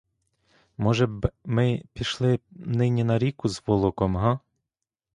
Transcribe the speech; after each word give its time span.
Може 0.77 1.07
б 1.07 1.31
ми 1.45 1.83
пішли 1.93 2.39
нині 2.51 3.03
на 3.03 3.19
ріку 3.19 3.49
з 3.49 3.63
волоком, 3.67 4.17
га? 4.17 4.39